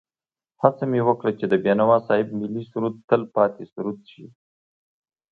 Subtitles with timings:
[0.61, 4.25] هڅه مې وکړه چې د بېنوا صاحب ملي سرود تل پاتې سرود شي.